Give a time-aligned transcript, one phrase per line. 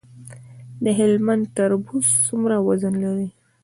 [0.83, 3.29] د هلمند تربوز څومره وزن لري؟